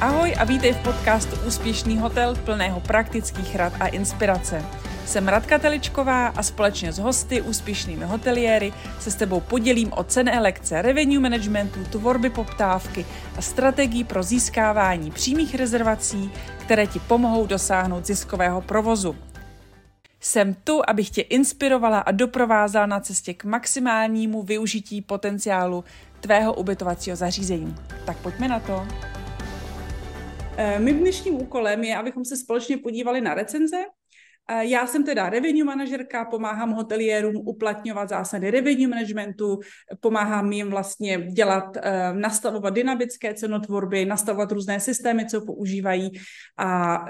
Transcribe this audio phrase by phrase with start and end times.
[0.00, 4.64] Ahoj a vítej v podcastu Úspěšný hotel plného praktických rad a inspirace.
[5.06, 10.40] Jsem Radka Teličková a společně s hosty, úspěšnými hoteliéry, se s tebou podělím o cené
[10.40, 13.06] lekce revenue managementu, tvorby poptávky
[13.36, 19.16] a strategii pro získávání přímých rezervací, které ti pomohou dosáhnout ziskového provozu.
[20.20, 25.84] Jsem tu, abych tě inspirovala a doprovázala na cestě k maximálnímu využití potenciálu
[26.20, 27.74] tvého ubytovacího zařízení.
[28.04, 28.86] Tak pojďme na to.
[30.58, 33.76] Eh, mým dnešním úkolem je, abychom se společně podívali na recenze.
[34.48, 39.60] Eh, já jsem teda revenue manažerka, pomáhám hoteliérům uplatňovat zásady revenue managementu,
[40.00, 46.10] pomáhám jim vlastně dělat, eh, nastavovat dynamické cenotvorby, nastavovat různé systémy, co používají
[46.58, 47.04] a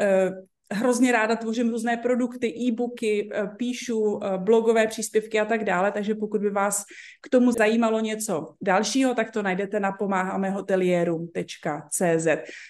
[0.72, 6.14] hrozně ráda tvořím různé produkty, e-booky, eh, píšu eh, blogové příspěvky a tak dále, takže
[6.14, 6.84] pokud by vás
[7.22, 12.26] k tomu zajímalo něco dalšího, tak to najdete na pomáhamehoteliérům.cz.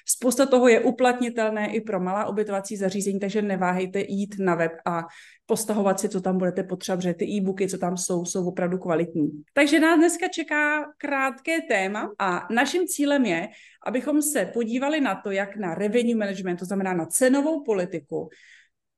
[0.09, 5.05] Spousta toho je uplatnitelné i pro malá ubytovací zařízení, takže neváhejte jít na web a
[5.47, 9.31] postahovat si, co tam budete potřebovat, protože ty e-booky, co tam jsou, jsou opravdu kvalitní.
[9.55, 13.49] Takže nás dneska čeká krátké téma a naším cílem je,
[13.87, 17.86] abychom se podívali na to, jak na revenue management, to znamená na cenovou politiku,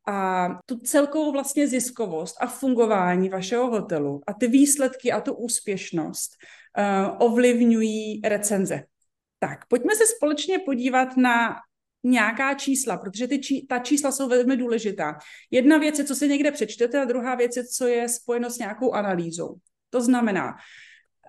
[0.08, 6.30] a tu celkovou vlastně ziskovost a fungování vašeho hotelu a ty výsledky a tu úspěšnost
[6.78, 8.82] uh, ovlivňují recenze.
[9.38, 11.56] Tak, pojďme se společně podívat na
[12.04, 15.18] nějaká čísla, protože ty či, ta čísla jsou velmi důležitá.
[15.50, 18.58] Jedna věc je, co si někde přečtete, a druhá věc je, co je spojeno s
[18.58, 19.56] nějakou analýzou.
[19.90, 20.54] To znamená,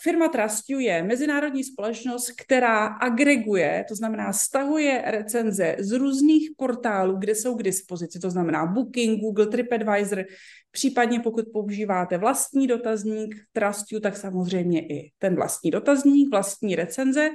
[0.02, 7.36] Firma Trustu je mezinárodní společnost, která agreguje, to znamená stahuje recenze z různých portálů, kde
[7.36, 10.26] jsou k dispozici, to znamená Booking, Google, TripAdvisor,
[10.72, 17.30] případně pokud používáte vlastní dotazník Trustu, tak samozřejmě i ten vlastní dotazník, vlastní recenze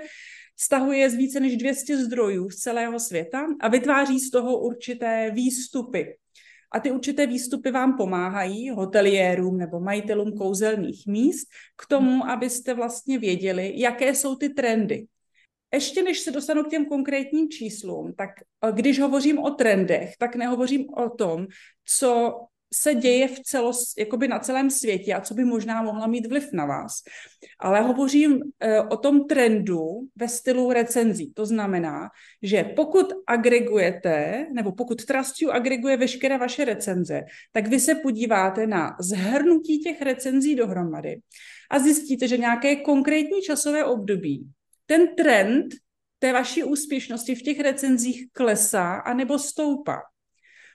[0.60, 6.16] stahuje z více než 200 zdrojů z celého světa a vytváří z toho určité výstupy.
[6.74, 13.18] A ty určité výstupy vám pomáhají, hoteliérům nebo majitelům kouzelných míst, k tomu, abyste vlastně
[13.18, 15.06] věděli, jaké jsou ty trendy.
[15.74, 20.36] Ještě než se dostanu k těm konkrétním číslům, tak eh, když hovořím o trendech, tak
[20.36, 21.46] nehovořím o tom,
[21.84, 22.40] co
[22.80, 26.48] se děje v celos, jakoby na celém světě a co by možná mohla mít vliv
[26.52, 26.92] na vás.
[27.60, 29.80] Ale hovořím e, o tom trendu
[30.16, 31.32] ve stylu recenzí.
[31.34, 32.08] To znamená,
[32.42, 38.96] že pokud agregujete, nebo pokud Trustiu agreguje veškeré vaše recenze, tak vy se podíváte na
[39.00, 41.20] zhrnutí těch recenzí dohromady
[41.70, 44.48] a zjistíte, že nějaké konkrétní časové období
[44.86, 45.66] ten trend
[46.18, 50.00] té vaší úspěšnosti v těch recenzích klesá anebo stoupá.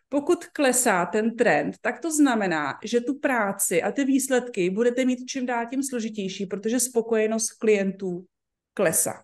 [0.10, 5.26] Pokud klesá ten trend, tak to znamená, že tu práci a ty výsledky budete mít
[5.26, 8.26] čím dál tím složitější, protože spokojenost klientů
[8.74, 9.24] klesá.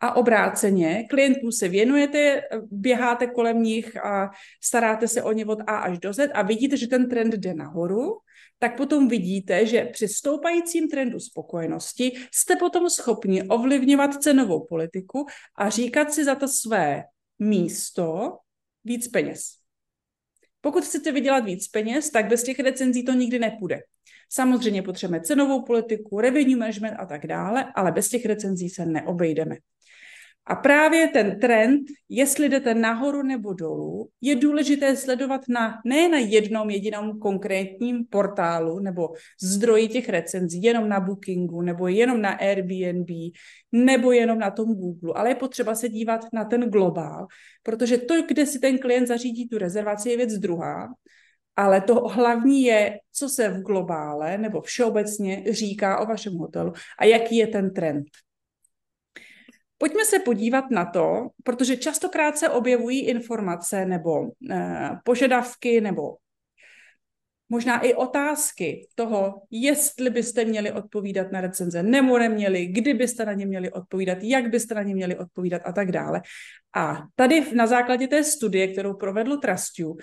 [0.00, 4.30] A obráceně, klientů se věnujete, běháte kolem nich a
[4.62, 7.54] staráte se o ně od A až do Z a vidíte, že ten trend jde
[7.54, 8.18] nahoru,
[8.58, 15.26] tak potom vidíte, že při stoupajícím trendu spokojenosti jste potom schopni ovlivňovat cenovou politiku
[15.56, 17.04] a říkat si za to své
[17.38, 18.36] místo
[18.84, 19.57] víc peněz.
[20.60, 23.80] Pokud chcete vydělat víc peněz, tak bez těch recenzí to nikdy nepůjde.
[24.30, 29.56] Samozřejmě potřebujeme cenovou politiku, revenue management a tak dále, ale bez těch recenzí se neobejdeme.
[30.48, 36.18] A právě ten trend, jestli jdete nahoru nebo dolů, je důležité sledovat na, ne na
[36.18, 39.08] jednom jedinom konkrétním portálu nebo
[39.42, 43.08] zdroji těch recenzí, jenom na Bookingu, nebo jenom na Airbnb,
[43.72, 47.26] nebo jenom na tom Google, ale je potřeba se dívat na ten globál,
[47.62, 50.88] protože to, kde si ten klient zařídí tu rezervaci, je věc druhá,
[51.56, 57.04] ale to hlavní je, co se v globále nebo všeobecně říká o vašem hotelu a
[57.04, 58.06] jaký je ten trend.
[59.78, 66.16] Pojďme se podívat na to, protože častokrát se objevují informace nebo eh, požadavky nebo
[67.48, 73.32] možná i otázky toho, jestli byste měli odpovídat na recenze nebo neměli, kdy byste na
[73.32, 76.22] ně měli odpovídat, jak byste na ně měli odpovídat a tak dále.
[76.76, 79.96] A tady na základě té studie, kterou provedl Trustiu,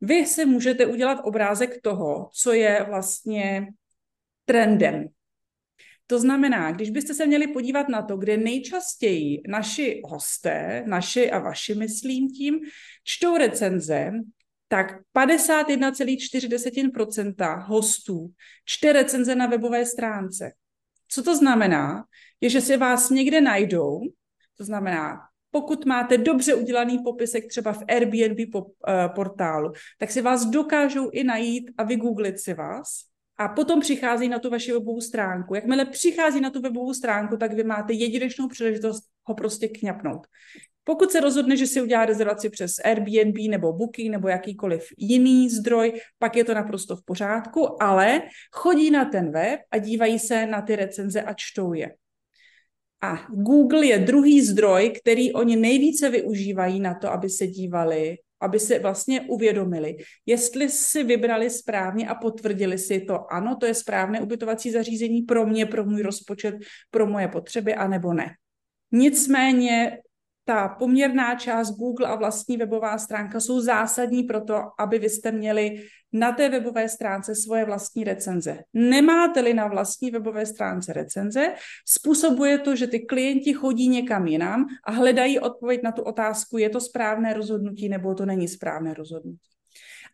[0.00, 3.66] vy si můžete udělat obrázek toho, co je vlastně
[4.44, 5.08] trendem
[6.10, 11.38] to znamená, když byste se měli podívat na to, kde nejčastěji naši hosté, naši a
[11.38, 12.60] vaši, myslím tím,
[13.04, 14.10] čtou recenze,
[14.68, 18.30] tak 51,4% hostů
[18.64, 20.52] čte recenze na webové stránce.
[21.08, 22.04] Co to znamená?
[22.40, 24.00] Je, že si vás někde najdou,
[24.56, 25.18] to znamená,
[25.50, 31.24] pokud máte dobře udělaný popisek třeba v Airbnb eh, portálu, tak si vás dokážou i
[31.24, 33.08] najít a vygooglit si vás
[33.38, 35.54] a potom přichází na tu vaši webovou stránku.
[35.54, 40.26] Jakmile přichází na tu webovou stránku, tak vy máte jedinečnou příležitost ho prostě kňapnout.
[40.84, 46.00] Pokud se rozhodne, že si udělá rezervaci přes Airbnb nebo Booking nebo jakýkoliv jiný zdroj,
[46.18, 50.62] pak je to naprosto v pořádku, ale chodí na ten web a dívají se na
[50.62, 51.94] ty recenze a čtou je.
[53.02, 58.60] A Google je druhý zdroj, který oni nejvíce využívají na to, aby se dívali, aby
[58.60, 59.96] se vlastně uvědomili,
[60.26, 65.46] jestli si vybrali správně a potvrdili si to, ano, to je správné ubytovací zařízení pro
[65.46, 66.54] mě, pro můj rozpočet,
[66.90, 68.30] pro moje potřeby, anebo ne.
[68.92, 69.98] Nicméně
[70.48, 75.32] ta poměrná část Google a vlastní webová stránka jsou zásadní pro to, aby vy jste
[75.32, 78.58] měli na té webové stránce svoje vlastní recenze.
[78.74, 81.54] Nemáte-li na vlastní webové stránce recenze,
[81.88, 86.70] způsobuje to, že ty klienti chodí někam jinam a hledají odpověď na tu otázku, je
[86.70, 89.50] to správné rozhodnutí nebo to není správné rozhodnutí.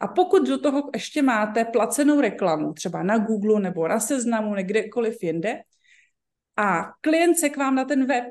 [0.00, 5.22] A pokud do toho ještě máte placenou reklamu, třeba na Google nebo na seznamu, kdekoliv
[5.22, 5.60] jinde,
[6.56, 8.24] a klient se k vám na ten web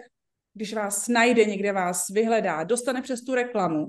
[0.53, 3.87] když vás najde, někde vás vyhledá, dostane přes tu reklamu,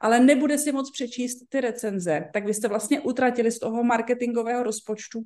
[0.00, 4.62] ale nebude si moc přečíst ty recenze, tak vy jste vlastně utratili z toho marketingového
[4.62, 5.22] rozpočtu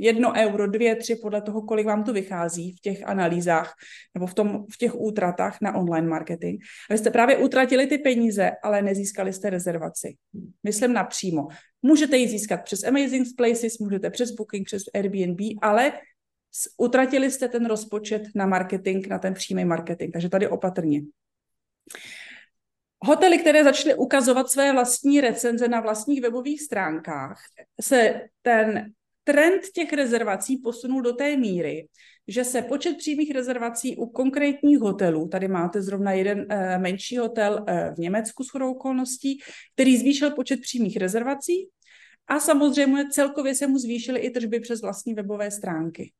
[0.00, 3.74] jedno euro, dvě, tři, podle toho, kolik vám to vychází v těch analýzách
[4.14, 6.62] nebo v, tom, v těch útratách na online marketing.
[6.90, 10.16] A vy jste právě utratili ty peníze, ale nezískali jste rezervaci.
[10.62, 11.48] Myslím napřímo.
[11.82, 15.92] Můžete ji získat přes Amazing Places, můžete přes Booking, přes Airbnb, ale
[16.76, 20.12] utratili jste ten rozpočet na marketing, na ten přímý marketing.
[20.12, 21.02] Takže tady opatrně.
[23.04, 27.38] Hotely, které začaly ukazovat své vlastní recenze na vlastních webových stránkách,
[27.80, 28.92] se ten
[29.24, 31.88] trend těch rezervací posunul do té míry,
[32.28, 37.64] že se počet přímých rezervací u konkrétních hotelů, tady máte zrovna jeden e, menší hotel
[37.66, 39.40] e, v Německu s chodou okolností,
[39.74, 41.68] který zvýšil počet přímých rezervací
[42.28, 46.12] a samozřejmě celkově se mu zvýšily i tržby přes vlastní webové stránky.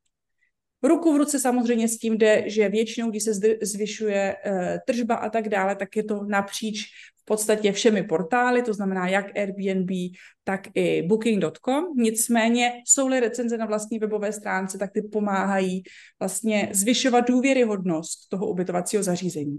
[0.82, 3.32] Ruku v ruce samozřejmě s tím jde, že většinou, když se
[3.62, 4.52] zvyšuje uh,
[4.86, 6.86] tržba a tak dále, tak je to napříč
[7.16, 9.90] v podstatě všemi portály, to znamená jak Airbnb,
[10.44, 11.84] tak i Booking.com.
[11.96, 15.82] Nicméně jsou-li recenze na vlastní webové stránce, tak ty pomáhají
[16.18, 19.58] vlastně zvyšovat důvěryhodnost toho ubytovacího zařízení.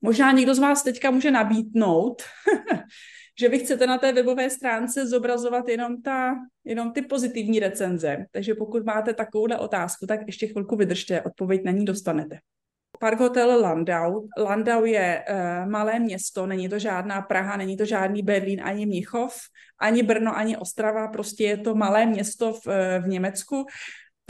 [0.00, 2.22] Možná někdo z vás teďka může nabídnout,
[3.40, 6.34] že vy chcete na té webové stránce zobrazovat jenom, ta,
[6.64, 8.26] jenom ty pozitivní recenze.
[8.30, 12.38] Takže pokud máte takovouhle otázku, tak ještě chvilku vydržte, odpověď na ní dostanete.
[13.00, 14.28] Park Hotel Landau.
[14.38, 19.36] Landau je uh, malé město, není to žádná Praha, není to žádný Berlín, ani Mnichov,
[19.80, 23.66] ani Brno, ani Ostrava, prostě je to malé město v, eh, v Německu.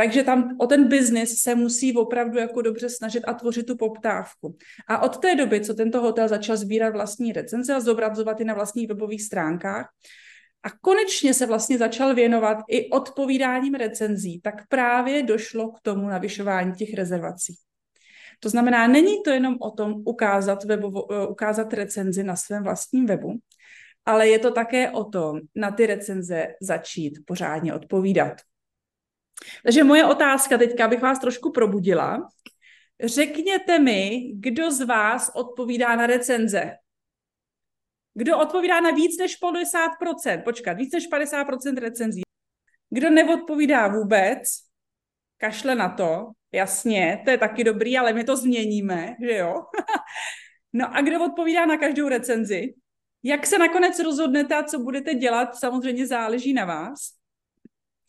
[0.00, 4.56] Takže tam o ten biznis se musí opravdu jako dobře snažit a tvořit tu poptávku.
[4.88, 8.55] A od té doby, co tento hotel začal sbírat vlastní recenze a zobrazovat i na
[8.55, 9.88] vlastních webových stránkách,
[10.62, 16.73] a konečně se vlastně začal věnovat i odpovídáním recenzí, tak právě došlo k tomu navyšování
[16.73, 17.55] těch rezervací.
[18.41, 23.06] To znamená, není to jenom o tom ukázat, webovo, eh, ukázat recenzi na svém vlastním
[23.06, 23.38] webu,
[24.06, 28.32] ale je to také o tom na ty recenze začít pořádně odpovídat.
[29.63, 32.29] Takže moje otázka teďka, abych vás trošku probudila.
[33.05, 36.73] Řekněte mi, kdo z vás odpovídá na recenze?
[38.15, 40.43] Kdo odpovídá na víc než 50%?
[40.45, 42.23] Počkat, víc než 50% recenzí.
[42.91, 44.43] Kdo neodpovídá vůbec,
[45.39, 49.55] kašle na to, jasně, to je taky dobrý, ale my to změníme, že jo?
[50.73, 52.75] no a kdo odpovídá na každou recenzi?
[53.23, 56.99] Jak se nakonec rozhodnete a co budete dělat, samozřejmě záleží na vás.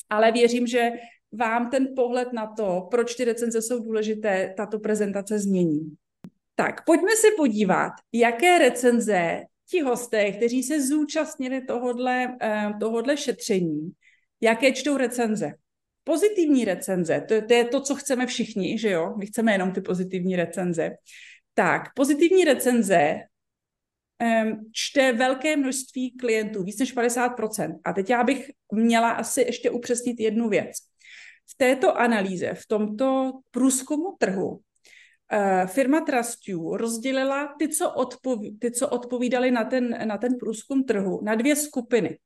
[0.09, 0.91] Ale věřím, že
[1.31, 5.95] vám ten pohled na to, proč ty recenze jsou důležité, tato prezentace změní.
[6.55, 13.91] Tak, pojďme se podívat, jaké recenze ti hosté, kteří se zúčastnili tohodle, eh, tohodle šetření,
[14.41, 15.51] jaké čtou recenze.
[16.03, 19.13] Pozitivní recenze, to, to je to, co chceme všichni, že jo?
[19.17, 20.91] My chceme jenom ty pozitivní recenze.
[21.53, 23.15] Tak, pozitivní recenze
[24.21, 27.79] um, čte velké množství klientů, víc než 50%.
[27.83, 30.90] A teď já bych měla asi ještě upřesnit jednu věc.
[31.51, 34.59] V této analýze, v tomto průzkumu trhu,
[35.31, 40.83] eh, firma Trustu rozdělila ty, co, odpoví, ty, co odpovídali na ten, na ten průzkum
[40.83, 42.17] trhu, na dvě skupiny.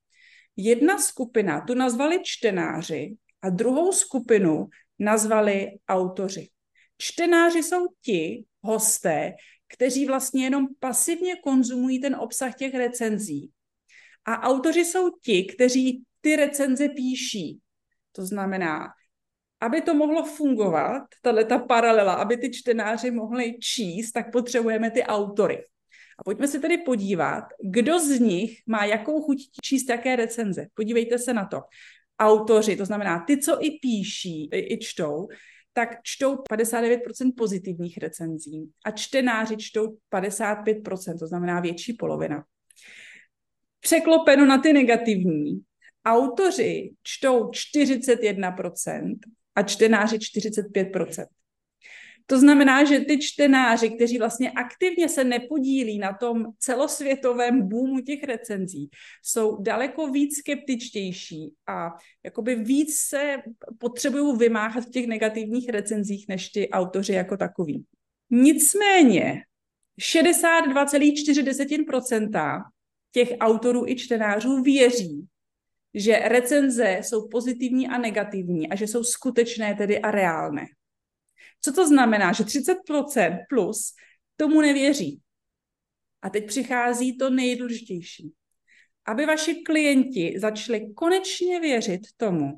[0.58, 4.68] Jedna skupina tu nazvali čtenáři a druhou skupinu
[5.00, 6.50] nazvali autoři.
[6.98, 9.34] Čtenáři jsou ti hosté,
[9.68, 13.52] kteří vlastně jenom pasivně konzumují ten obsah těch recenzí.
[14.26, 17.60] A autoři jsou ti, kteří ty recenze píší.
[18.12, 18.88] To znamená,
[19.66, 25.04] aby to mohlo fungovat, tahle ta paralela, aby ty čtenáři mohli číst, tak potřebujeme ty
[25.04, 25.64] autory.
[26.20, 30.68] A pojďme se tedy podívat, kdo z nich má jakou chuť číst jaké recenze.
[30.74, 31.62] Podívejte se na to.
[32.20, 35.28] Autoři, to znamená ty, co i píší, i, i čtou,
[35.74, 42.44] tak čtou 59% pozitivních recenzí a čtenáři čtou 55%, to znamená větší polovina.
[43.80, 45.62] Překlopeno na ty negativní,
[46.06, 49.16] autoři čtou 41%
[49.56, 51.26] a čtenáři 45%.
[52.28, 58.24] To znamená, že ty čtenáři, kteří vlastně aktivně se nepodílí na tom celosvětovém boomu těch
[58.24, 58.90] recenzí,
[59.24, 61.90] jsou daleko víc skeptičtější a
[62.24, 63.38] jakoby víc se
[63.78, 67.86] potřebují vymáhat v těch negativních recenzích než ty autoři jako takový.
[68.30, 69.42] Nicméně
[70.02, 72.62] 62,4%
[73.12, 75.28] těch autorů i čtenářů věří,
[75.96, 80.66] že recenze jsou pozitivní a negativní a že jsou skutečné tedy a reálné.
[81.62, 82.34] Co to znamená?
[82.34, 83.94] Že 30% plus
[84.36, 85.22] tomu nevěří.
[86.22, 88.34] A teď přichází to nejdůležitější.
[89.06, 92.52] Aby vaši klienti začali konečně věřit tomu,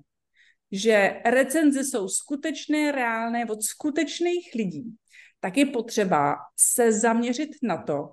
[0.72, 4.96] že recenze jsou skutečné, reálné od skutečných lidí,
[5.40, 8.12] tak je potřeba se zaměřit na to,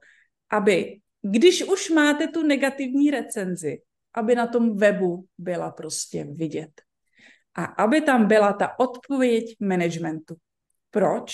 [0.50, 3.78] aby, když už máte tu negativní recenzi,
[4.14, 6.82] aby na tom webu byla prostě vidět.
[7.54, 10.36] A aby tam byla ta odpověď managementu.
[10.90, 11.32] Proč?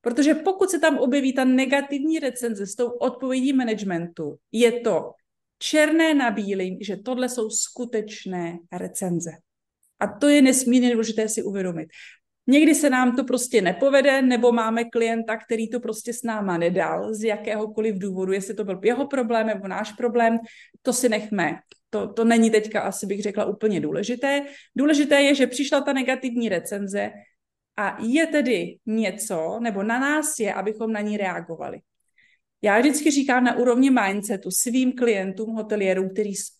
[0.00, 5.12] Protože pokud se tam objeví ta negativní recenze s tou odpovědí managementu, je to
[5.58, 9.30] černé na bílým, že tohle jsou skutečné recenze.
[10.00, 11.88] A to je nesmírně důležité si uvědomit.
[12.50, 17.14] Někdy se nám to prostě nepovede, nebo máme klienta, který to prostě s náma nedal
[17.14, 20.38] z jakéhokoliv důvodu, jestli to byl jeho problém nebo náš problém,
[20.82, 21.58] to si nechme.
[21.90, 24.42] To, to není teďka asi bych řekla úplně důležité.
[24.76, 27.10] Důležité je, že přišla ta negativní recenze
[27.76, 31.80] a je tedy něco, nebo na nás je, abychom na ní reagovali.
[32.62, 36.10] Já vždycky říkám na úrovni mindsetu svým klientům, hotelierům,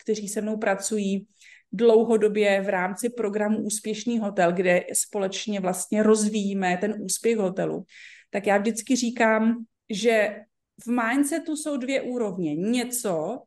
[0.03, 1.27] kteří se mnou pracují
[1.73, 7.85] dlouhodobě v rámci programu Úspěšný hotel, kde společně vlastně rozvíjíme ten úspěch hotelu,
[8.31, 10.37] tak já vždycky říkám, že
[10.85, 12.55] v mindsetu jsou dvě úrovně.
[12.55, 13.39] Něco,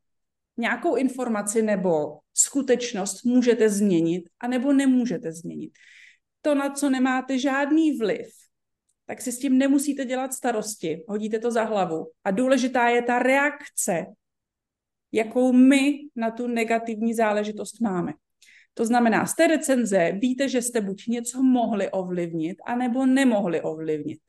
[0.58, 5.72] nějakou informaci nebo skutečnost můžete změnit, anebo nemůžete změnit
[6.44, 8.28] to, na co nemáte žádný vliv,
[9.06, 12.08] tak si s tím nemusíte dělat starosti, hodíte to za hlavu.
[12.24, 14.06] A důležitá je ta reakce,
[15.14, 18.14] jakou my na tu negativní záležitost máme.
[18.74, 24.20] To znamená, z té recenze víte, že jste buď něco mohli ovlivnit, anebo nemohli ovlivnit.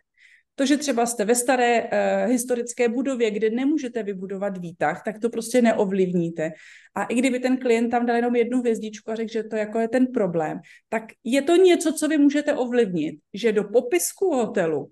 [0.55, 1.89] To, že třeba jste ve staré uh,
[2.31, 6.53] historické budově, kde nemůžete vybudovat výtah, tak to prostě neovlivníte.
[6.95, 9.79] A i kdyby ten klient tam dal jenom jednu hvězdičku a řekl, že to jako
[9.79, 14.91] je ten problém, tak je to něco, co vy můžete ovlivnit, že do popisku hotelu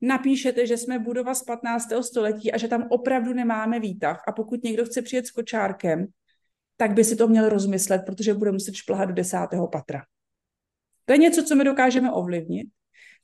[0.00, 1.88] napíšete, že jsme budova z 15.
[2.00, 4.24] století a že tam opravdu nemáme výtah.
[4.28, 6.06] A pokud někdo chce přijet s kočárkem,
[6.76, 10.02] tak by si to měl rozmyslet, protože bude muset šplhat do desátého patra.
[11.04, 12.68] To je něco, co my dokážeme ovlivnit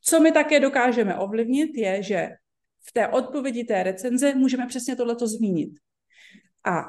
[0.04, 2.28] co my také dokážeme ovlivnit, je, že
[2.88, 5.70] v té odpovědi té recenze můžeme přesně tohleto zmínit.
[6.66, 6.84] A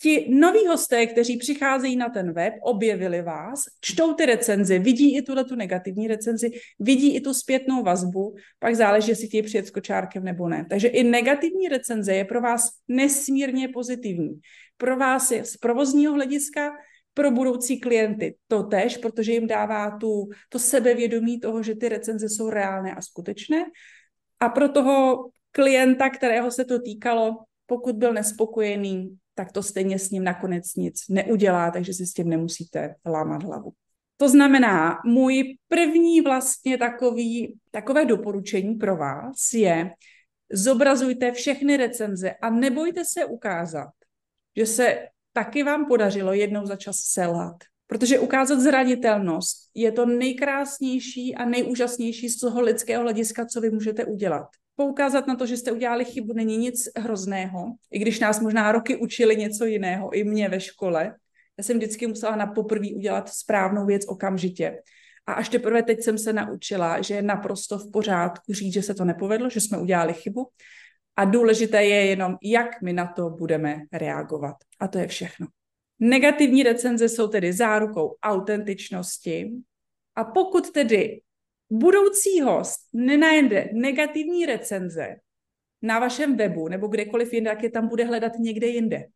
[0.00, 5.22] ti noví hosté, kteří přicházejí na ten web, objevili vás, čtou ty recenzi, vidí i
[5.22, 9.70] tuhle tu negativní recenzi, vidí i tu zpětnou vazbu, pak záleží, jestli chtějí přijet s
[9.70, 10.66] kočárkem nebo ne.
[10.70, 14.40] Takže i negativní recenze je pro vás nesmírně pozitivní.
[14.76, 16.72] Pro vás je z provozního hlediska
[17.14, 22.28] pro budoucí klienty to tež, protože jim dává tu, to sebevědomí toho, že ty recenze
[22.28, 23.64] jsou reálné a skutečné.
[24.40, 30.10] A pro toho klienta, kterého se to týkalo, pokud byl nespokojený, tak to stejně s
[30.10, 33.72] ním nakonec nic neudělá, takže si s tím nemusíte lámat hlavu.
[34.16, 39.90] To znamená, můj první vlastně takový, takové doporučení pro vás je,
[40.52, 43.90] zobrazujte všechny recenze a nebojte se ukázat,
[44.56, 44.98] že se
[45.32, 47.56] taky vám podařilo jednou za čas selhat.
[47.86, 54.04] Protože ukázat zranitelnost je to nejkrásnější a nejúžasnější z toho lidského hlediska, co vy můžete
[54.04, 54.46] udělat.
[54.76, 58.96] Poukázat na to, že jste udělali chybu, není nic hrozného, i když nás možná roky
[58.96, 61.14] učili něco jiného, i mě ve škole.
[61.58, 64.78] Já jsem vždycky musela na poprvé udělat správnou věc okamžitě.
[65.26, 68.94] A až teprve teď jsem se naučila, že je naprosto v pořádku říct, že se
[68.94, 70.48] to nepovedlo, že jsme udělali chybu
[71.16, 74.56] a důležité je jenom, jak my na to budeme reagovat.
[74.80, 75.46] A to je všechno.
[76.00, 79.50] Negativní recenze jsou tedy zárukou autentičnosti.
[80.16, 81.20] A pokud tedy
[81.70, 85.16] budoucí host nenajde negativní recenze
[85.82, 89.06] na vašem webu nebo kdekoliv jinde, tak je tam bude hledat někde jinde.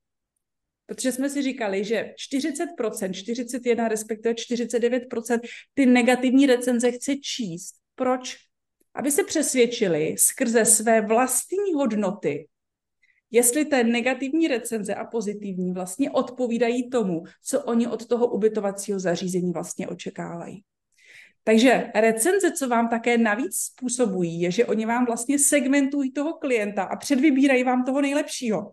[0.87, 5.41] Protože jsme si říkali, že 40%, 41, respektive 49%
[5.75, 7.75] ty negativní recenze chce číst.
[7.95, 8.49] Proč?
[8.99, 12.49] aby se přesvědčili skrze své vlastní hodnoty,
[13.31, 19.53] jestli té negativní recenze a pozitivní vlastně odpovídají tomu, co oni od toho ubytovacího zařízení
[19.53, 20.65] vlastně očekávají.
[21.49, 26.83] Takže recenze, co vám také navíc způsobují, je, že oni vám vlastně segmentují toho klienta
[26.83, 28.73] a předvybírají vám toho nejlepšího,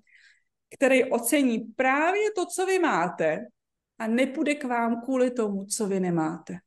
[0.75, 3.45] který ocení právě to, co vy máte
[3.99, 6.57] a nepůjde k vám kvůli tomu, co vy nemáte.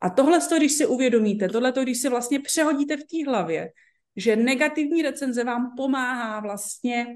[0.00, 3.70] A tohle, když si uvědomíte, tohle, když si vlastně přehodíte v té hlavě,
[4.16, 7.06] že negativní recenze vám pomáhá vlastně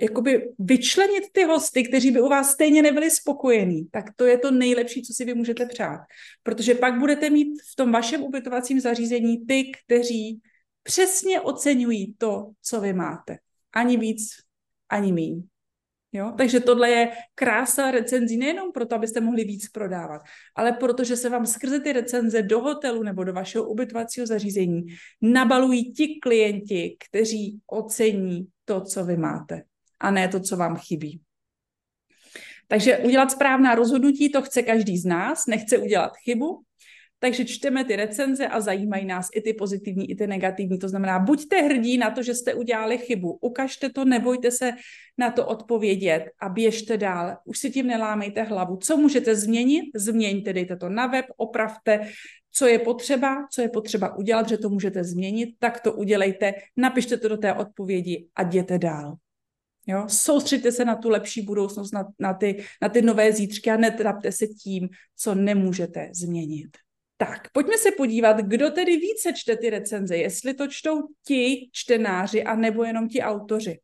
[0.00, 4.50] jakoby vyčlenit ty hosty, kteří by u vás stejně nebyli spokojení, tak to je to
[4.50, 6.00] nejlepší, co si vy můžete přát.
[6.42, 10.40] Protože pak budete mít v tom vašem ubytovacím zařízení ty, kteří
[10.82, 13.38] přesně oceňují to, co vy máte.
[13.72, 14.28] Ani víc,
[14.88, 15.42] ani méně.
[16.12, 16.32] Jo?
[16.38, 20.22] Takže tohle je krása recenzí nejenom proto, abyste mohli víc prodávat,
[20.56, 24.86] ale protože se vám skrze ty recenze do hotelu nebo do vašeho ubytovacího zařízení
[25.22, 29.62] nabalují ti klienti, kteří ocení to, co vy máte
[30.00, 31.20] a ne to, co vám chybí.
[32.68, 36.62] Takže udělat správná rozhodnutí, to chce každý z nás, nechce udělat chybu,
[37.18, 40.78] takže čteme ty recenze a zajímají nás i ty pozitivní, i ty negativní.
[40.78, 43.38] To znamená, buďte hrdí na to, že jste udělali chybu.
[43.40, 44.72] Ukažte to, nebojte se
[45.18, 47.36] na to odpovědět a běžte dál.
[47.44, 48.76] Už si tím nelámejte hlavu.
[48.76, 49.84] Co můžete změnit?
[49.94, 52.08] Změňte, dejte to na web, opravte,
[52.52, 57.16] co je potřeba, co je potřeba udělat, že to můžete změnit, tak to udělejte, napište
[57.16, 59.16] to do té odpovědi a jděte dál.
[59.86, 60.04] Jo?
[60.08, 64.32] Soustřeďte se na tu lepší budoucnost, na, na, ty, na ty nové zítřky a netrapte
[64.32, 66.68] se tím, co nemůžete změnit.
[67.16, 72.44] Tak, pojďme se podívat, kdo tedy více čte ty recenze, jestli to čtou ti čtenáři
[72.44, 73.78] a nebo jenom ti autoři.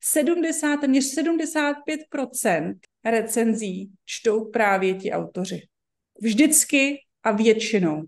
[0.00, 2.74] 70, téměř 75%
[3.04, 5.62] recenzí čtou právě ti autoři.
[6.22, 8.02] Vždycky a většinou.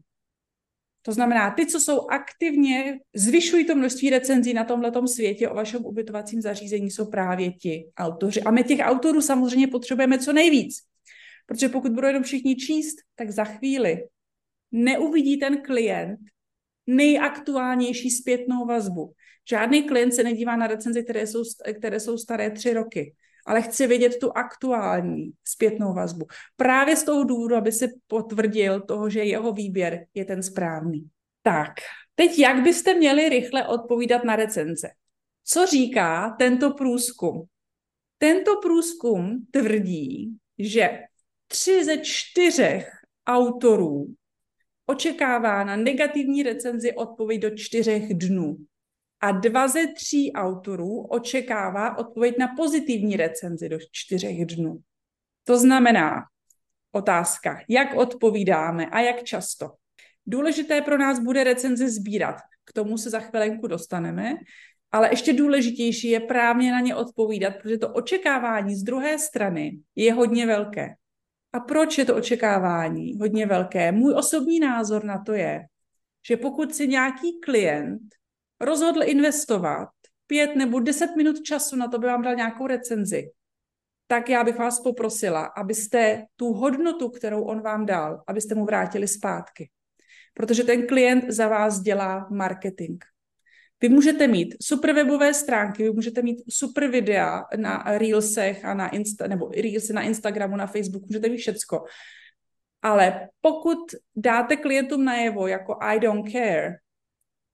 [1.03, 5.85] To znamená, ty, co jsou aktivně, zvyšují to množství recenzí na tomhle světě o vašem
[5.85, 8.43] ubytovacím zařízení, jsou právě ti autoři.
[8.43, 10.75] A my těch autorů samozřejmě potřebujeme co nejvíc.
[11.47, 14.05] Protože pokud budou jenom všichni číst, tak za chvíli
[14.73, 16.19] neuvidí ten klient
[16.87, 19.13] nejaktuálnější zpětnou vazbu.
[19.51, 21.43] Žádný klient se nedívá na recenze, které jsou,
[21.79, 23.15] které jsou staré tři roky,
[23.47, 26.27] ale chce vědět tu aktuální zpětnou vazbu.
[26.57, 31.09] Právě z toho důvodu, aby se potvrdil toho, že jeho výběr je ten správný.
[31.43, 31.73] Tak,
[32.15, 34.89] teď jak byste měli rychle odpovídat na recenze?
[35.45, 37.45] Co říká tento průzkum?
[38.19, 41.01] Tento průzkum tvrdí, že
[41.47, 42.91] tři ze čtyřech
[43.27, 44.07] autorů
[44.87, 48.57] očekává na negativní recenzi odpověď do čtyřech dnů.
[49.23, 54.79] A dva ze tří autorů očekává odpověď na pozitivní recenzi do čtyřech dnů.
[55.45, 56.23] To znamená,
[56.93, 59.73] otázka, jak odpovídáme a jak často.
[60.27, 62.37] Důležité pro nás bude recenze sbírat.
[62.65, 64.35] K tomu se za chvilenku dostaneme,
[64.93, 70.13] ale ještě důležitější je právně na ně odpovídat, protože to očekávání z druhé strany je
[70.13, 70.95] hodně velké.
[71.53, 73.93] A proč je to očekávání hodně velké?
[73.93, 75.61] Můj osobní názor na to je,
[76.29, 78.01] že pokud si nějaký klient
[78.63, 79.89] rozhodl investovat
[80.27, 83.31] pět nebo deset minut času na to, by vám dal nějakou recenzi,
[84.07, 89.09] tak já bych vás poprosila, abyste tu hodnotu, kterou on vám dal, abyste mu vrátili
[89.09, 89.71] zpátky.
[90.35, 93.05] Protože ten klient za vás dělá marketing.
[93.81, 98.89] Vy můžete mít super webové stránky, vy můžete mít super videa na Reelsech a na
[98.89, 101.85] Insta, nebo Reelsy na Instagramu, na Facebooku, můžete mít všecko.
[102.83, 103.79] Ale pokud
[104.17, 106.77] dáte klientům najevo jako I don't care,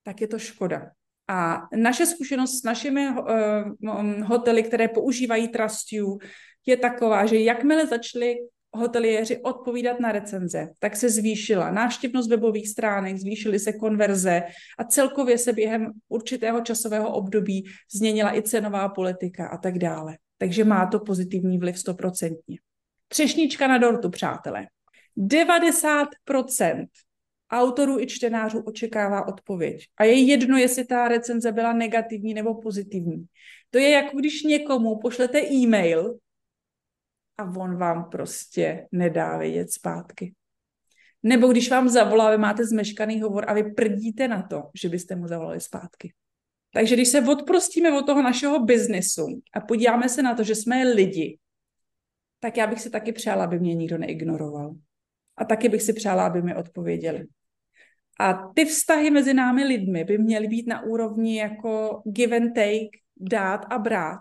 [0.03, 0.90] tak je to škoda.
[1.29, 6.19] A naše zkušenost s našimi uh, hotely, které používají Trustiu,
[6.67, 8.37] je taková, že jakmile začali
[8.73, 14.43] hoteliéři odpovídat na recenze, tak se zvýšila návštěvnost webových stránek, zvýšily se konverze
[14.79, 17.64] a celkově se během určitého časového období
[17.95, 20.17] změnila i cenová politika a tak dále.
[20.38, 22.59] Takže má to pozitivní vliv stoprocentně.
[23.09, 24.67] Třešnička na dortu, přátelé.
[25.19, 26.07] 90%
[27.51, 29.87] autorů i čtenářů očekává odpověď.
[29.97, 33.27] A je jedno, jestli ta recenze byla negativní nebo pozitivní.
[33.71, 36.19] To je jako když někomu pošlete e-mail
[37.39, 40.35] a on vám prostě nedá vědět zpátky.
[41.23, 45.17] Nebo když vám zavolá, vy máte zmeškaný hovor a vy prdíte na to, že byste
[45.17, 46.13] mu zavolali zpátky.
[46.73, 50.85] Takže když se odprostíme od toho našeho biznesu a podíváme se na to, že jsme
[50.85, 51.39] lidi,
[52.41, 54.75] tak já bych si taky přála, aby mě nikdo neignoroval.
[55.37, 57.27] A taky bych si přála, aby mi odpověděli.
[58.18, 62.98] A ty vztahy mezi námi lidmi by měly být na úrovni jako give and take,
[63.16, 64.20] dát a brát.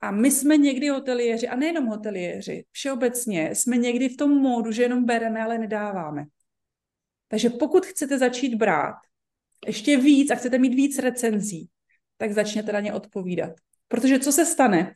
[0.00, 4.82] A my jsme někdy hoteliéři, a nejenom hoteliéři, všeobecně jsme někdy v tom módu, že
[4.82, 6.24] jenom bereme, ale nedáváme.
[7.28, 8.94] Takže pokud chcete začít brát
[9.66, 11.68] ještě víc a chcete mít víc recenzí,
[12.16, 13.50] tak začněte na ně odpovídat.
[13.88, 14.94] Protože co se stane?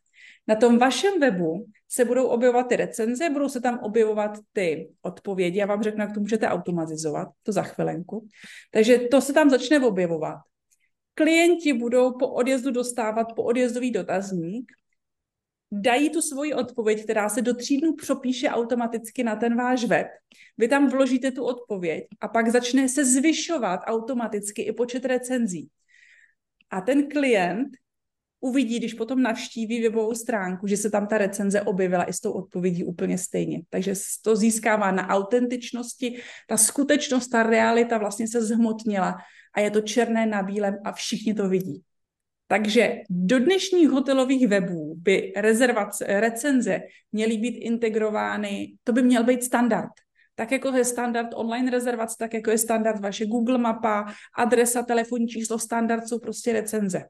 [0.48, 5.58] Na tom vašem webu se budou objevovat ty recenze, budou se tam objevovat ty odpovědi.
[5.58, 8.28] Já vám řeknu, jak to můžete automatizovat, to za chvilenku.
[8.70, 10.38] Takže to se tam začne objevovat.
[11.14, 14.72] Klienti budou po odjezdu dostávat po odjezdový dotazník,
[15.72, 20.06] dají tu svoji odpověď, která se do tří dnů propíše automaticky na ten váš web.
[20.58, 25.70] Vy tam vložíte tu odpověď a pak začne se zvyšovat automaticky i počet recenzí.
[26.70, 27.68] A ten klient
[28.40, 32.32] uvidí, když potom navštíví webovou stránku, že se tam ta recenze objevila i s tou
[32.32, 33.62] odpovědí úplně stejně.
[33.70, 39.16] Takže to získává na autentičnosti, ta skutečnost, ta realita vlastně se zhmotnila
[39.54, 41.82] a je to černé na bílém a všichni to vidí.
[42.46, 46.80] Takže do dnešních hotelových webů by rezervace, recenze
[47.12, 49.92] měly být integrovány, to by měl být standard.
[50.34, 55.28] Tak jako je standard online rezervace, tak jako je standard vaše Google mapa, adresa, telefonní
[55.28, 57.04] číslo, standard jsou prostě recenze.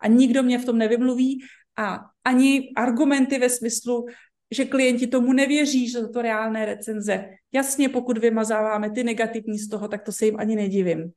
[0.00, 1.42] A nikdo mě v tom nevymluví
[1.76, 4.06] a ani argumenty ve smyslu,
[4.50, 7.28] že klienti tomu nevěří, že to reálné recenze.
[7.52, 11.12] Jasně, pokud vymazáváme ty negativní z toho, tak to se jim ani nedivím.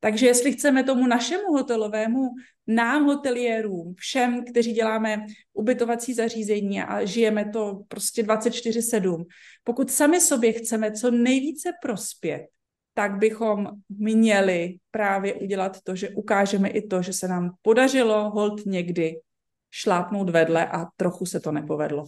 [0.00, 2.28] Takže jestli chceme tomu našemu hotelovému,
[2.66, 9.24] nám hoteliérům, všem, kteří děláme ubytovací zařízení a žijeme to prostě 24-7,
[9.64, 12.46] pokud sami sobě chceme co nejvíce prospět,
[12.94, 18.66] tak bychom měli právě udělat to, že ukážeme i to, že se nám podařilo hold
[18.66, 19.20] někdy
[19.70, 22.04] šlápnout vedle a trochu se to nepovedlo.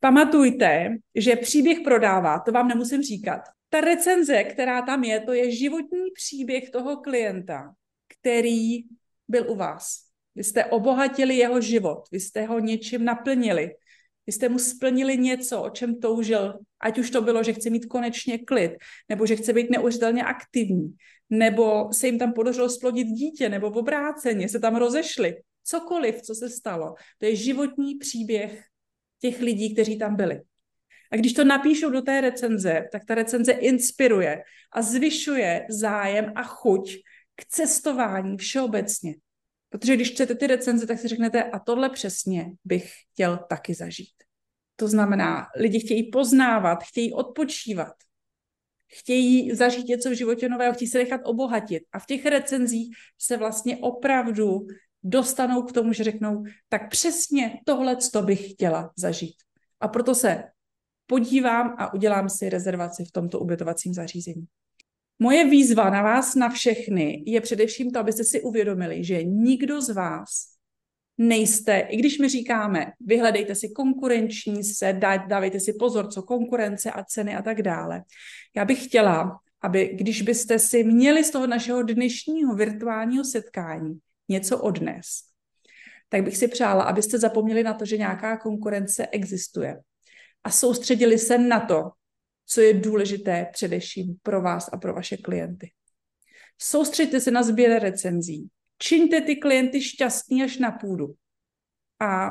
[0.00, 3.40] Pamatujte, že příběh prodává, to vám nemusím říkat.
[3.68, 7.74] Ta recenze, která tam je, to je životní příběh toho klienta,
[8.08, 8.82] který
[9.28, 9.98] byl u vás.
[10.34, 13.74] Vy jste obohatili jeho život, vy jste ho něčím naplnili,
[14.26, 17.86] vy jste mu splnili něco, o čem toužil, ať už to bylo, že chce mít
[17.86, 18.72] konečně klid,
[19.08, 20.94] nebo že chce být neuvěřitelně aktivní,
[21.30, 25.36] nebo se jim tam podařilo splodit dítě, nebo v obráceně se tam rozešli.
[25.64, 26.94] Cokoliv, co se stalo.
[27.18, 28.64] To je životní příběh
[29.20, 30.40] těch lidí, kteří tam byli.
[31.12, 36.42] A když to napíšou do té recenze, tak ta recenze inspiruje a zvyšuje zájem a
[36.42, 36.96] chuť
[37.36, 39.14] k cestování všeobecně.
[39.72, 44.14] Protože když čtete ty recenze, tak si řeknete, a tohle přesně bych chtěl taky zažít.
[44.76, 47.92] To znamená, lidi chtějí poznávat, chtějí odpočívat,
[48.86, 51.82] chtějí zažít něco v životě nového, chtějí se nechat obohatit.
[51.92, 54.66] A v těch recenzích se vlastně opravdu
[55.02, 59.36] dostanou k tomu, že řeknou, tak přesně tohle, co bych chtěla zažít.
[59.80, 60.44] A proto se
[61.06, 64.46] podívám a udělám si rezervaci v tomto ubytovacím zařízení.
[65.18, 69.90] Moje výzva na vás, na všechny, je především to, abyste si uvědomili, že nikdo z
[69.90, 70.52] vás
[71.18, 77.04] nejste, i když my říkáme, vyhledejte si konkurenční se, dávejte si pozor, co konkurence a
[77.04, 78.02] ceny a tak dále.
[78.56, 83.98] Já bych chtěla, aby když byste si měli z toho našeho dnešního virtuálního setkání
[84.28, 85.24] něco odnést,
[86.08, 89.80] tak bych si přála, abyste zapomněli na to, že nějaká konkurence existuje
[90.44, 91.90] a soustředili se na to,
[92.46, 95.70] co je důležité především pro vás a pro vaše klienty.
[96.58, 98.48] Soustředte se na sběr recenzí.
[98.78, 101.14] Čiňte ty klienty šťastní až na půdu.
[102.00, 102.30] A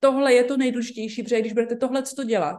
[0.00, 2.56] tohle je to nejdůležitější, protože když budete tohle to dělat,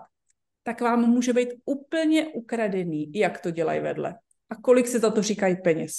[0.64, 4.16] tak vám může být úplně ukradený, jak to dělají vedle.
[4.50, 5.94] A kolik se za to říkají peněz.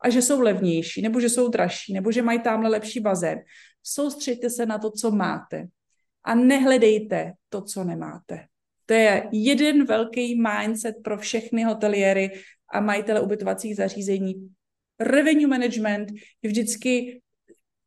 [0.00, 3.38] A že jsou levnější, nebo že jsou dražší, nebo že mají tamhle lepší bazén.
[3.82, 5.66] Soustředte se na to, co máte.
[6.24, 8.46] A nehledejte to, co nemáte.
[8.86, 12.30] To je jeden velký mindset pro všechny hoteliéry
[12.72, 14.48] a majitele ubytovacích zařízení.
[15.00, 16.08] Revenue management
[16.42, 17.20] je vždycky,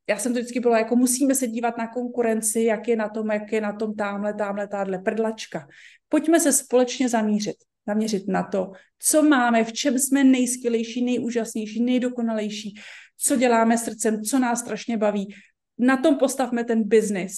[0.09, 3.31] já jsem to vždycky byla, jako musíme se dívat na konkurenci, jak je na tom,
[3.31, 5.67] jak je na tom tamhle, tamhle, táhle, prdlačka.
[6.09, 7.55] Pojďme se společně zamířit,
[7.87, 12.79] zaměřit na to, co máme, v čem jsme nejskvělejší, nejúžasnější, nejdokonalejší,
[13.17, 15.35] co děláme srdcem, co nás strašně baví.
[15.77, 17.33] Na tom postavme ten biznis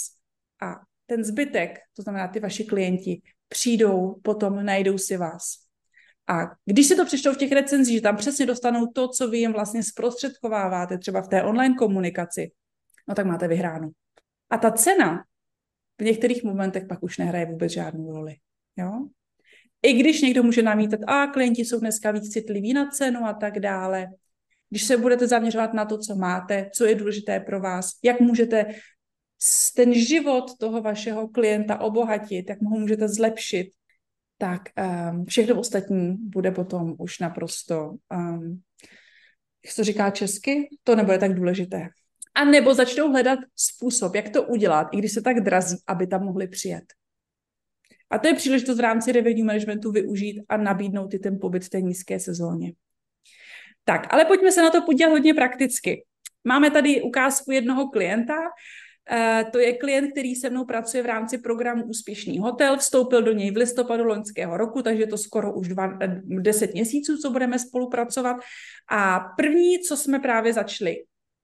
[0.62, 3.22] a ten zbytek, to znamená ty vaši klienti,
[3.52, 5.44] přijdou, potom najdou si vás.
[6.28, 9.38] A když si to přečtou v těch recenzích, že tam přesně dostanou to, co vy
[9.38, 12.52] jim vlastně zprostředkováváte, třeba v té online komunikaci,
[13.08, 13.90] no tak máte vyhráno.
[14.50, 15.24] A ta cena
[16.02, 18.36] v některých momentech pak už nehraje vůbec žádnou roli.
[18.78, 18.92] Jo?
[19.82, 23.60] I když někdo může namítat, a klienti jsou dneska víc citliví na cenu a tak
[23.60, 24.08] dále,
[24.70, 28.66] když se budete zaměřovat na to, co máte, co je důležité pro vás, jak můžete
[29.76, 33.72] ten život toho vašeho klienta obohatit, jak ho můžete zlepšit,
[34.38, 34.62] tak
[35.12, 38.62] um, všechno ostatní bude potom už naprosto, um,
[39.66, 41.88] jak to říká česky, to nebude tak důležité.
[42.36, 46.24] A nebo začnou hledat způsob, jak to udělat, i když se tak drazí, aby tam
[46.24, 46.84] mohli přijet.
[48.10, 51.70] A to je příležitost v rámci revenue managementu využít a nabídnout i ten pobyt v
[51.70, 52.74] té nízké sezóně.
[53.84, 56.06] Tak, ale pojďme se na to podívat hodně prakticky.
[56.44, 58.36] Máme tady ukázku jednoho klienta,
[59.52, 62.78] to je klient, který se mnou pracuje v rámci programu Úspěšný hotel.
[62.78, 67.18] Vstoupil do něj v listopadu loňského roku, takže to skoro už dva, eh, deset měsíců,
[67.18, 68.38] co budeme spolupracovat.
[68.92, 70.98] A první, co jsme právě začali,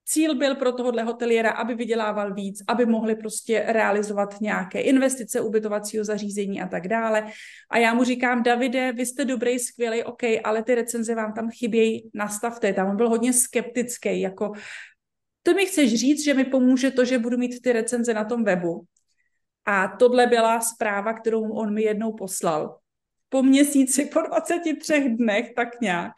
[0.09, 6.03] Cíl byl pro tohohle hoteliera, aby vydělával víc, aby mohli prostě realizovat nějaké investice ubytovacího
[6.03, 7.27] zařízení a tak dále.
[7.69, 11.49] A já mu říkám, Davide, vy jste dobrý, skvělý, OK, ale ty recenze vám tam
[11.49, 12.73] chybějí, nastavte.
[12.73, 14.51] Tam on byl hodně skeptický, jako
[15.47, 18.43] to mi chceš říct, že mi pomůže to, že budu mít ty recenze na tom
[18.43, 18.83] webu.
[19.65, 22.77] A tohle byla zpráva, kterou on mi jednou poslal.
[23.29, 26.11] Po měsíci, po 23 dnech, tak nějak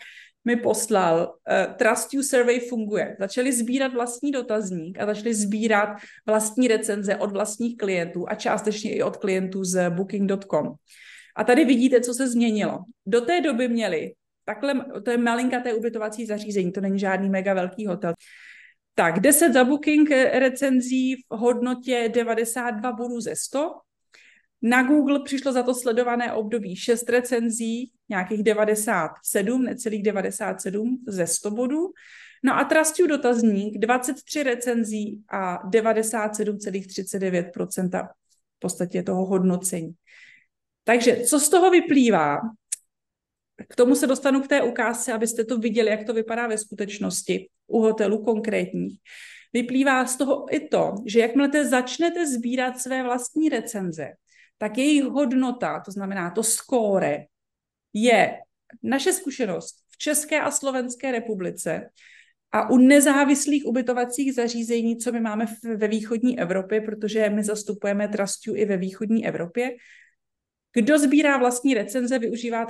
[0.45, 3.15] mi poslal, uh, Trust You Survey funguje.
[3.19, 5.89] Začali sbírat vlastní dotazník a začali sbírat
[6.25, 10.73] vlastní recenze od vlastních klientů a částečně i od klientů z booking.com.
[11.35, 12.79] A tady vidíte, co se změnilo.
[13.05, 14.13] Do té doby měli
[14.45, 18.13] takhle, to je malinkaté ubytovací zařízení, to není žádný mega velký hotel.
[18.99, 23.71] Tak, 10 za booking recenzí v hodnotě 92 bodů ze 100.
[24.61, 31.51] Na Google přišlo za to sledované období 6 recenzí, nějakých 97, necelých 97 ze 100
[31.51, 31.87] bodů.
[32.43, 39.91] No a Trustiu dotazník 23 recenzí a 97,39% v podstatě toho hodnocení.
[40.83, 42.39] Takže co z toho vyplývá?
[43.69, 47.49] K tomu se dostanu k té ukázce, abyste to viděli, jak to vypadá ve skutečnosti
[47.67, 48.99] u hotelů konkrétních.
[49.53, 54.07] Vyplývá z toho i to, že jakmile začnete sbírat své vlastní recenze,
[54.57, 57.25] tak jejich hodnota, to znamená to skóre,
[57.93, 58.37] je
[58.83, 61.89] naše zkušenost v České a Slovenské republice
[62.51, 65.45] a u nezávislých ubytovacích zařízení, co my máme
[65.75, 69.71] ve východní Evropě, protože my zastupujeme Trustiu i ve východní Evropě,
[70.73, 72.67] kdo sbírá vlastní recenze, využívá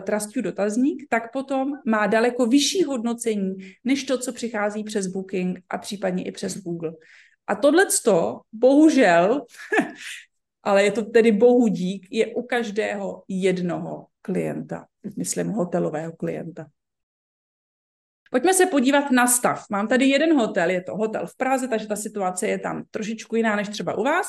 [0.00, 5.78] Trustiu dotazník, tak potom má daleko vyšší hodnocení, než to, co přichází přes Booking a
[5.78, 6.92] případně i přes Google.
[7.46, 7.86] A tohle
[8.52, 9.44] bohužel,
[10.62, 16.66] ale je to tedy bohu dík, je u každého jednoho klienta, myslím hotelového klienta.
[18.30, 19.64] Pojďme se podívat na stav.
[19.70, 23.36] Mám tady jeden hotel, je to hotel v Praze, takže ta situace je tam trošičku
[23.36, 24.26] jiná než třeba u vás,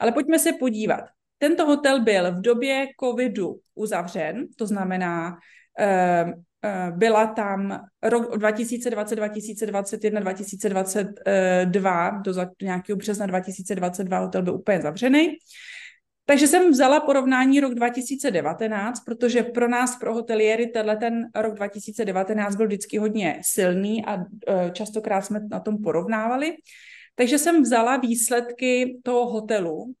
[0.00, 1.04] ale pojďme se podívat.
[1.42, 5.38] Tento hotel byl v době covidu uzavřen, to znamená,
[5.78, 6.32] eh,
[6.64, 15.36] eh, byla tam rok 2020, 2021, 2022, do nějakého března 2022 hotel byl úplně zavřený.
[16.24, 22.56] Takže jsem vzala porovnání rok 2019, protože pro nás, pro hoteliéry, tenhle ten rok 2019
[22.56, 24.16] byl vždycky hodně silný a
[24.48, 26.54] eh, častokrát jsme na tom porovnávali.
[27.14, 29.94] Takže jsem vzala výsledky toho hotelu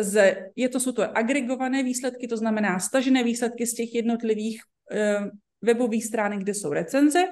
[0.00, 5.28] z, je to, jsou to agregované výsledky, to znamená stažené výsledky z těch jednotlivých uh,
[5.62, 7.24] webových stránek, kde jsou recenze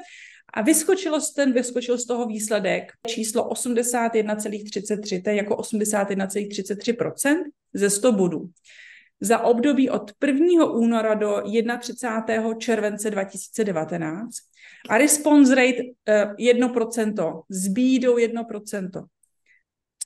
[0.54, 7.36] a vyskočilo z, ten, vyskočil z toho výsledek číslo 81,33, to je jako 81,33%
[7.74, 8.50] ze 100 bodů.
[9.20, 10.64] Za období od 1.
[10.64, 11.42] února do
[11.80, 12.54] 31.
[12.54, 14.30] července 2019
[14.88, 15.82] a response rate
[16.38, 19.06] 1%, s bídou 1%.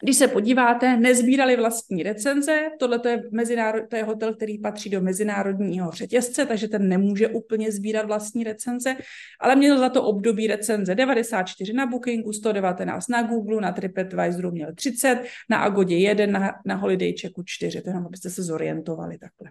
[0.04, 4.90] Když se podíváte, nezbírali vlastní recenze, tohle to je, mezinárod, to je hotel, který patří
[4.90, 8.96] do mezinárodního řetězce, takže ten nemůže úplně sbírat vlastní recenze,
[9.40, 14.74] ale měl za to období recenze 94 na Bookingu, 119 na Google, na TripAdvisoru měl
[14.74, 19.50] 30, na Agodě 1, na, na Holiday Checku 4, to jenom abyste se zorientovali takhle.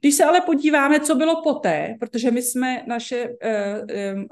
[0.00, 3.34] Když se ale podíváme, co bylo poté, protože my jsme, naše, uh,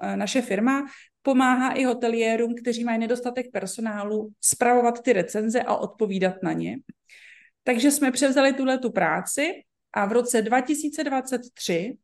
[0.03, 0.87] uh, naše firma
[1.27, 6.79] pomáhá i hoteliérům, kteří mají nedostatek personálu, spravovat ty recenze a odpovídat na ně.
[7.65, 9.51] Takže jsme převzali tuhle tu práci
[9.93, 11.97] a v roce 2023,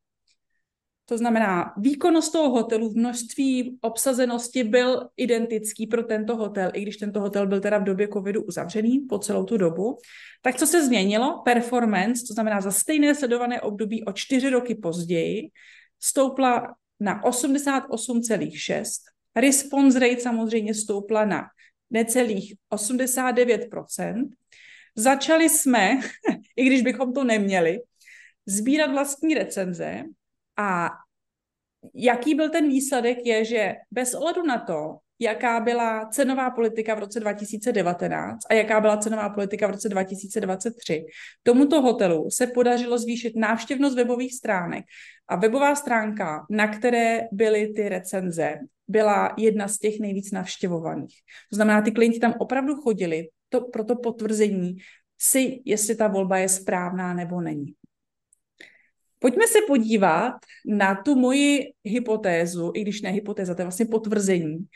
[1.05, 6.97] to znamená výkonnost toho hotelu v množství obsazenosti byl identický pro tento hotel, i když
[6.97, 9.99] tento hotel byl teda v době covidu uzavřený po celou tu dobu.
[10.43, 11.43] Tak co se změnilo?
[11.45, 15.51] Performance, to znamená za stejné sledované období o čtyři roky později,
[16.01, 21.45] stoupla na 88,6 Response rate samozřejmě stoupla na
[21.91, 24.29] necelých 89%.
[24.97, 26.01] Začali jsme,
[26.57, 27.79] i když bychom to neměli,
[28.47, 30.03] sbírat vlastní recenze
[30.57, 30.91] a
[31.95, 36.99] jaký byl ten výsledek je, že bez ohledu na to, jaká byla cenová politika v
[36.99, 41.05] roce 2019 a jaká byla cenová politika v roce 2023.
[41.43, 44.85] Tomuto hotelu se podařilo zvýšit návštěvnost webových stránek
[45.29, 48.55] a webová stránka, na které byly ty recenze,
[48.89, 51.15] byla jedna z těch nejvíc navštěvovaných.
[51.51, 54.77] To znamená, ty klienti tam opravdu chodili to, pro to potvrzení
[55.19, 57.75] si, jestli ta volba je správná nebo není.
[59.23, 60.35] Pojďme se podívat
[60.67, 64.67] na tu moji hypotézu, i když ne hypotéza, to je vlastně potvrzení,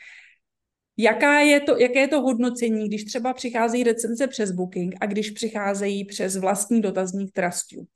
[0.99, 5.31] Jaká je to, jaké je to hodnocení, když třeba přicházejí recenze přes Booking a když
[5.31, 7.87] přicházejí přes vlastní dotazník Trustu?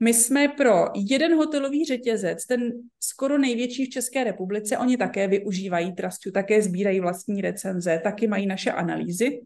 [0.00, 5.92] My jsme pro jeden hotelový řetězec, ten skoro největší v České republice, oni také využívají
[5.92, 9.40] Trustu, také sbírají vlastní recenze, taky mají naše analýzy.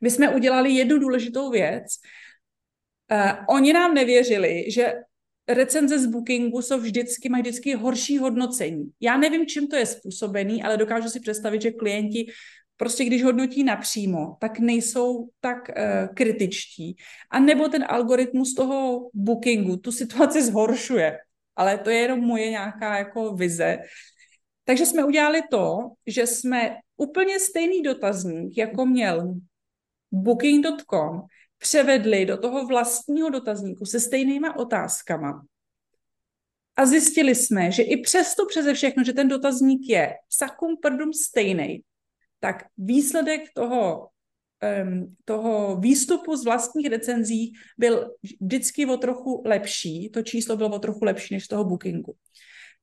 [0.00, 1.84] My jsme udělali jednu důležitou věc.
[3.12, 4.92] Uh, oni nám nevěřili, že
[5.48, 8.90] recenze z Bookingu jsou vždycky, mají vždycky horší hodnocení.
[9.00, 12.26] Já nevím, čím to je způsobený, ale dokážu si představit, že klienti
[12.76, 16.96] prostě když hodnotí napřímo, tak nejsou tak uh, kritičtí.
[17.30, 21.18] A nebo ten algoritmus toho bookingu tu situaci zhoršuje.
[21.56, 23.78] Ale to je jenom moje nějaká jako vize.
[24.64, 29.34] Takže jsme udělali to, že jsme úplně stejný dotazník, jako měl
[30.12, 31.20] booking.com,
[31.60, 35.44] převedli do toho vlastního dotazníku se stejnýma otázkama.
[36.76, 41.82] A zjistili jsme, že i přesto přeze všechno, že ten dotazník je sakum prdum stejný,
[42.40, 44.08] tak výsledek toho,
[44.84, 50.10] um, toho výstupu z vlastních recenzí byl vždycky o trochu lepší.
[50.10, 52.14] To číslo bylo o trochu lepší než z toho bookingu.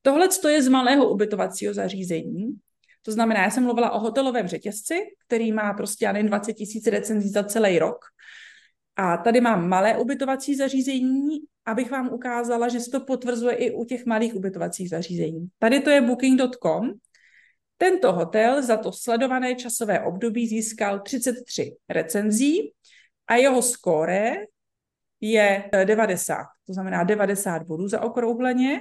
[0.02, 2.58] Tohle je z malého ubytovacího zařízení.
[3.02, 7.30] To znamená, já jsem mluvila o hotelovém řetězci, který má prostě, nevím, 20 tisíc recenzí
[7.30, 7.98] za celý rok.
[8.98, 13.86] A tady mám malé ubytovací zařízení, abych vám ukázala, že se to potvrzuje i u
[13.86, 15.48] těch malých ubytovacích zařízení.
[15.60, 16.92] Tady to je booking.com.
[17.78, 22.74] Tento hotel za to sledované časové období získal 33 recenzí
[23.28, 24.36] a jeho skóre
[25.22, 28.80] je 90, to znamená 90 bodů za okrouhleně.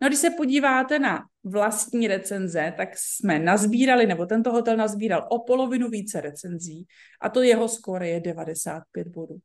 [0.00, 5.38] No, když se podíváte na vlastní recenze, tak jsme nazbírali, nebo tento hotel nazbíral o
[5.38, 6.86] polovinu více recenzí
[7.20, 9.38] a to jeho skóre je 95 bodů.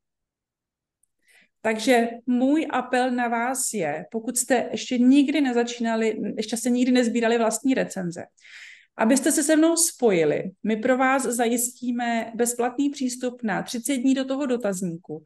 [1.62, 7.38] Takže můj apel na vás je, pokud jste ještě nikdy nezačínali, ještě se nikdy nezbírali
[7.38, 8.26] vlastní recenze,
[8.98, 10.44] abyste se se mnou spojili.
[10.64, 15.24] My pro vás zajistíme bezplatný přístup na 30 dní do toho dotazníku,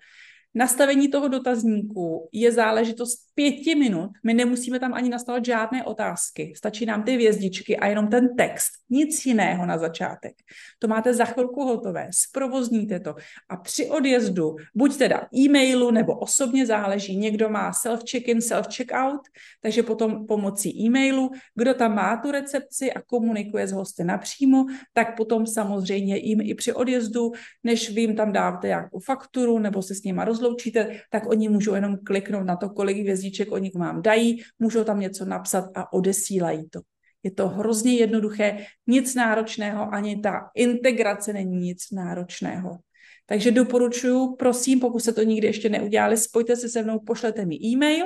[0.56, 4.10] Nastavení toho dotazníku je záležitost pěti minut.
[4.24, 6.54] My nemusíme tam ani nastavit žádné otázky.
[6.58, 8.72] Stačí nám ty vězdičky a jenom ten text.
[8.90, 10.34] Nic jiného na začátek.
[10.80, 12.10] To máte za chvilku hotové.
[12.14, 13.16] Zprovozníte to.
[13.50, 19.22] A při odjezdu, buď teda e-mailu nebo osobně záleží, někdo má self-check-in, self-check-out,
[19.62, 25.18] takže potom pomocí e-mailu, kdo tam má tu recepci a komunikuje s hosty napřímo, tak
[25.18, 27.32] potom samozřejmě jim i při odjezdu,
[27.64, 31.50] než vy jim tam dáte nějakou fakturu nebo se s nima rozloučíte, rozloučíte, tak oni
[31.50, 35.94] můžou jenom kliknout na to, kolik hvězdiček oni vám dají, můžou tam něco napsat a
[35.94, 36.80] odesílají to.
[37.24, 42.78] Je to hrozně jednoduché, nic náročného, ani ta integrace není nic náročného.
[43.26, 47.56] Takže doporučuji, prosím, pokud se to nikdy ještě neudělali, spojte se se mnou, pošlete mi
[47.56, 48.06] e-mail.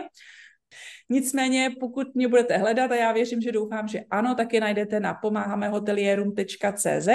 [1.09, 4.99] Nicméně, pokud mě budete hledat, a já věřím, že doufám, že ano, tak je najdete
[4.99, 7.07] na pomáhamehotelierům.cz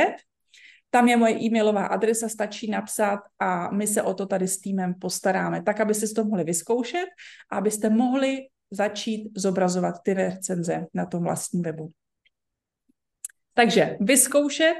[0.93, 4.95] tam je moje e-mailová adresa, stačí napsat a my se o to tady s týmem
[4.95, 7.09] postaráme, tak abyste to mohli vyzkoušet
[7.51, 8.39] a abyste mohli
[8.71, 11.93] začít zobrazovat ty recenze na tom vlastním webu.
[13.55, 14.77] Takže vyzkoušet,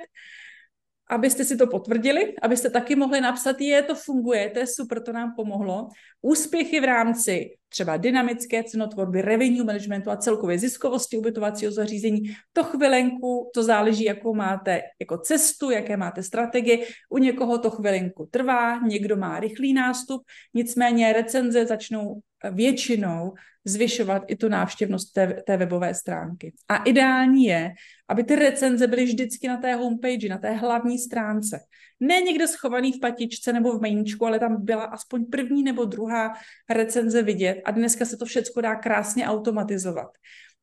[1.09, 5.13] abyste si to potvrdili, abyste taky mohli napsat, je, to funguje, to je super, to
[5.13, 5.89] nám pomohlo.
[6.21, 12.23] Úspěchy v rámci třeba dynamické cenotvorby, revenue managementu a celkově ziskovosti ubytovacího zařízení.
[12.53, 16.87] To chvilenku, to záleží, jakou máte jako cestu, jaké máte strategie.
[17.11, 20.23] U někoho to chvilenku trvá, někdo má rychlý nástup,
[20.55, 23.33] nicméně recenze začnou většinou
[23.65, 26.53] zvyšovat i tu návštěvnost té, té webové stránky.
[26.69, 27.71] A ideální je,
[28.09, 31.61] aby ty recenze byly vždycky na té homepage, na té hlavní stránce.
[32.03, 36.35] Ne někde schovaný v patičce nebo v meníčku, ale tam byla aspoň první nebo druhá
[36.71, 40.11] recenze vidět a dneska se to všechno dá krásně automatizovat.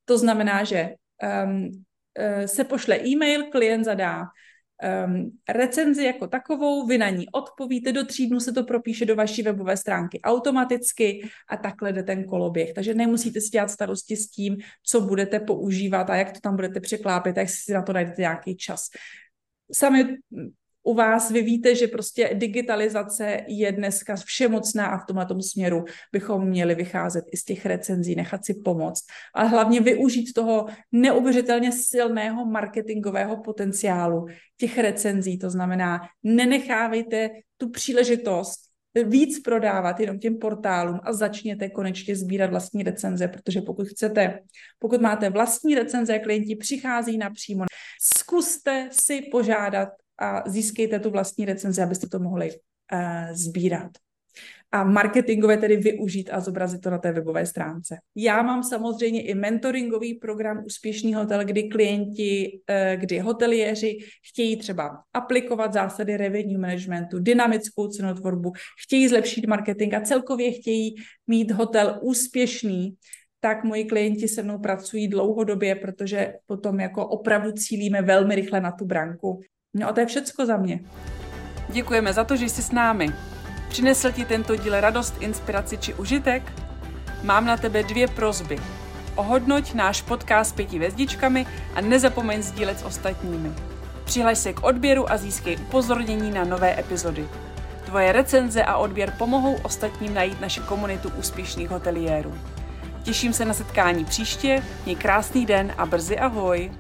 [0.06, 0.90] To znamená, že
[1.46, 1.84] um,
[2.46, 4.24] se pošle e-mail, klient zadá
[5.06, 9.16] um, recenzi jako takovou, vy na ní odpovíte, do tří dnů se to propíše do
[9.16, 12.74] vaší webové stránky automaticky a takhle jde ten koloběh.
[12.74, 16.80] Takže nemusíte si dělat starosti s tím, co budete používat a jak to tam budete
[16.80, 18.90] překlápět, jak si na to najdete nějaký čas.
[19.72, 20.18] Sami
[20.84, 26.48] u vás vy víte, že prostě digitalizace je dneska všemocná a v tomhle směru bychom
[26.48, 32.46] měli vycházet i z těch recenzí, nechat si pomoct, ale hlavně využít toho neuvěřitelně silného
[32.46, 34.26] marketingového potenciálu
[34.58, 35.40] těch recenzí.
[35.40, 42.84] To znamená, nenechávejte tu příležitost víc prodávat jenom těm portálům a začněte konečně sbírat vlastní
[42.84, 44.40] recenze, protože pokud chcete,
[44.80, 47.66] pokud máte vlastní recenze, klienti přichází napřímo,
[48.02, 53.92] zkuste si požádat a získejte tu vlastní recenzi, abyste to mohli uh, sbírat.
[54.72, 57.98] A marketingově tedy využít a zobrazit to na té webové stránce.
[58.16, 63.98] Já mám samozřejmě i mentoringový program Úspěšný hotel, kdy klienti, eh, kdy hoteliéři
[64.32, 68.52] chtějí třeba aplikovat zásady revenue managementu, dynamickou cenotvorbu,
[68.86, 70.96] chtějí zlepšit marketing a celkově chtějí
[71.28, 72.96] mít hotel úspěšný,
[73.40, 78.72] tak moji klienti se mnou pracují dlouhodobě, protože potom jako opravdu cílíme velmi rychle na
[78.72, 79.42] tu branku.
[79.74, 80.80] No a to je všecko za mě.
[81.70, 83.08] Děkujeme za to, že jsi s námi.
[83.70, 86.54] Přinesl ti tento díl radost, inspiraci či užitek?
[87.24, 88.60] Mám na tebe dvě prozby.
[89.16, 91.46] Ohodnoť náš podcast pěti hvězdičkami
[91.76, 93.52] a nezapomeň sdílet s ostatními.
[94.04, 97.28] Přihlaš se k odběru a získej upozornění na nové epizody.
[97.86, 102.34] Tvoje recenze a odběr pomohou ostatním najít naši komunitu úspěšných hoteliérů.
[103.04, 106.72] Těším se na setkání příště, měj krásný den a brzy ahoj!